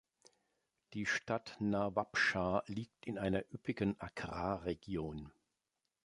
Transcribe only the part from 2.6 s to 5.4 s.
liegt in einer üppigen Agrarregion.